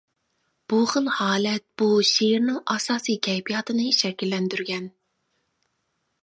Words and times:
بۇ 0.71 0.77
خىل 0.93 1.09
ھالەت 1.17 1.63
بۇ 1.81 1.89
شېئىرنىڭ 2.11 2.57
ئاساسىي 2.77 3.19
كەيپىياتىنى 3.29 3.87
شەكىللەندۈرگەن. 3.99 4.91